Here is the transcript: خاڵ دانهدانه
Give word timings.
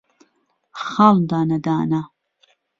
خاڵ 0.83 1.15
دانهدانه 1.29 2.01